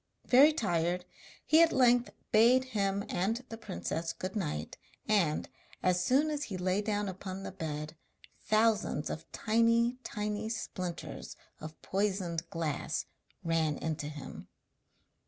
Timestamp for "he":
1.45-1.61, 6.45-6.57